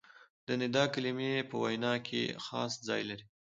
د 0.47 0.49
ندا 0.61 0.83
کلیمې 0.93 1.33
په 1.49 1.55
وینا 1.63 1.93
کښي 2.05 2.23
خاص 2.45 2.71
ځای 2.87 3.01
لري. 3.09 3.25